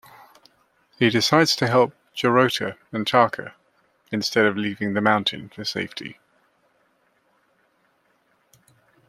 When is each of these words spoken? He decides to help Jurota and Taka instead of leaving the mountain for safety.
He 0.97 1.11
decides 1.11 1.55
to 1.57 1.67
help 1.67 1.93
Jurota 2.15 2.75
and 2.91 3.05
Taka 3.05 3.53
instead 4.11 4.47
of 4.47 4.57
leaving 4.57 4.95
the 4.95 4.99
mountain 4.99 5.49
for 5.49 5.63
safety. 5.63 6.17